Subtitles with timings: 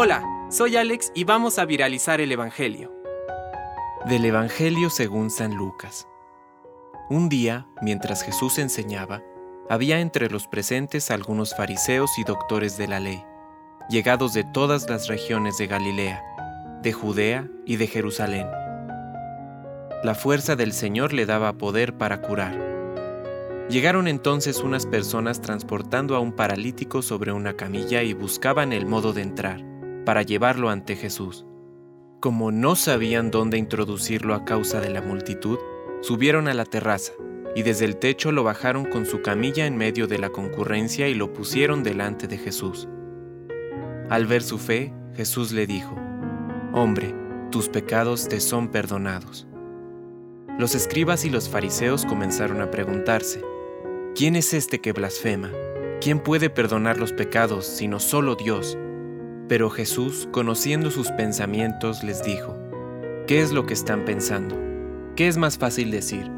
[0.00, 2.92] Hola, soy Alex y vamos a viralizar el Evangelio.
[4.06, 6.06] Del Evangelio según San Lucas.
[7.10, 9.22] Un día, mientras Jesús enseñaba,
[9.68, 13.24] había entre los presentes algunos fariseos y doctores de la ley,
[13.88, 16.22] llegados de todas las regiones de Galilea,
[16.82, 18.46] de Judea y de Jerusalén.
[20.04, 22.67] La fuerza del Señor le daba poder para curar.
[23.68, 29.12] Llegaron entonces unas personas transportando a un paralítico sobre una camilla y buscaban el modo
[29.12, 29.62] de entrar
[30.06, 31.44] para llevarlo ante Jesús.
[32.18, 35.58] Como no sabían dónde introducirlo a causa de la multitud,
[36.00, 37.12] subieron a la terraza
[37.54, 41.14] y desde el techo lo bajaron con su camilla en medio de la concurrencia y
[41.14, 42.88] lo pusieron delante de Jesús.
[44.08, 45.94] Al ver su fe, Jesús le dijo,
[46.72, 47.14] Hombre,
[47.50, 49.46] tus pecados te son perdonados.
[50.58, 53.42] Los escribas y los fariseos comenzaron a preguntarse,
[54.18, 55.52] ¿quién es este que blasfema?
[56.00, 58.76] ¿Quién puede perdonar los pecados sino solo Dios?
[59.46, 62.58] Pero Jesús, conociendo sus pensamientos, les dijo,
[63.28, 64.58] ¿qué es lo que están pensando?
[65.14, 66.28] ¿Qué es más fácil decir?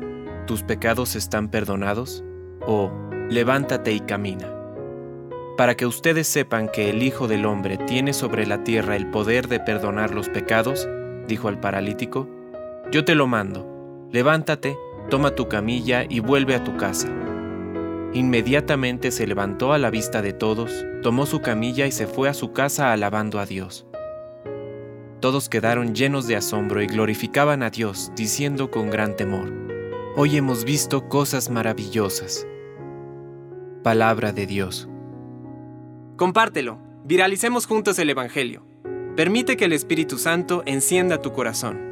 [0.46, 2.22] ¿Tus pecados están perdonados?
[2.66, 2.92] ¿O
[3.30, 4.52] levántate y camina?
[5.56, 9.48] Para que ustedes sepan que el Hijo del Hombre tiene sobre la tierra el poder
[9.48, 10.86] de perdonar los pecados,
[11.26, 12.28] dijo al paralítico,
[12.92, 14.76] yo te lo mando, levántate,
[15.08, 17.08] toma tu camilla y vuelve a tu casa.
[18.12, 22.34] Inmediatamente se levantó a la vista de todos, tomó su camilla y se fue a
[22.34, 23.86] su casa alabando a Dios.
[25.20, 29.52] Todos quedaron llenos de asombro y glorificaban a Dios, diciendo con gran temor,
[30.16, 32.48] Hoy hemos visto cosas maravillosas.
[33.84, 34.88] Palabra de Dios.
[36.16, 38.66] Compártelo, viralicemos juntos el Evangelio.
[39.14, 41.89] Permite que el Espíritu Santo encienda tu corazón.